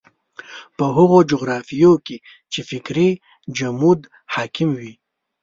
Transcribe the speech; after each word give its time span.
په 0.77 0.85
هغو 0.95 1.19
جغرافیو 1.31 1.93
کې 2.05 2.17
چې 2.51 2.59
فکري 2.69 3.09
جمود 3.57 3.99
حاکم 4.33 4.69
وي. 4.79 4.93